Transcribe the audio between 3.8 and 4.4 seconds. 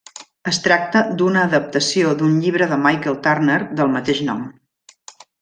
del mateix